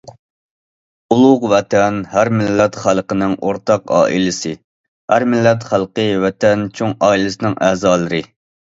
[1.15, 4.57] ئۇلۇغ ۋەتەن ھەر مىللەت خەلقىنىڭ ئورتاق ئائىلىسى،
[5.15, 8.29] ھەر مىللەت خەلقى ۋەتەن چوڭ ئائىلىسىنىڭ ئەزالىرى.